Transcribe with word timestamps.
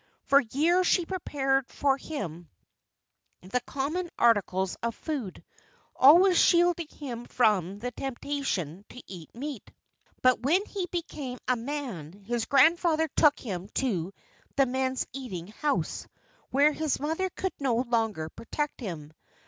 For 0.23 0.39
years 0.39 0.87
she 0.87 1.05
prepared 1.05 1.67
for 1.69 1.95
him 1.95 2.49
the 3.41 3.59
common 3.67 4.09
articles 4.17 4.75
of 4.81 4.95
food, 4.95 5.43
always 5.95 6.39
shielding 6.39 6.87
him 6.87 7.25
from 7.27 7.77
the 7.77 7.91
temptation 7.91 8.83
to 8.89 9.03
eat 9.05 9.29
meat. 9.35 9.71
But 10.23 10.41
when 10.41 10.65
he 10.65 10.87
became 10.87 11.37
a 11.47 11.55
man 11.55 12.13
his 12.13 12.45
grandfather 12.45 13.09
took 13.15 13.37
him 13.37 13.69
to 13.75 14.11
the 14.55 14.65
men's 14.65 15.05
eating 15.13 15.45
house, 15.49 16.07
where 16.49 16.71
his 16.71 16.99
mother 16.99 17.29
could 17.29 17.53
no 17.59 17.75
longer 17.75 18.29
protect 18.29 18.79
him. 18.79 19.13